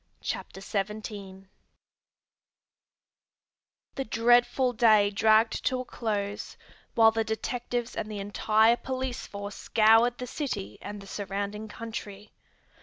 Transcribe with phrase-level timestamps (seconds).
[0.23, 1.45] CHAPTER XVII
[3.93, 6.57] The dreadful day dragged to a close,
[6.95, 12.33] while the detectives and the entire police force scoured the city and the surrounding country.